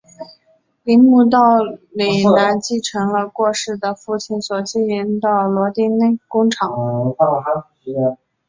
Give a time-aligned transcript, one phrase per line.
[0.83, 1.37] 铃木岛
[1.91, 2.79] 男承继
[3.13, 6.71] 了过世的父亲所经营的螺钉工厂。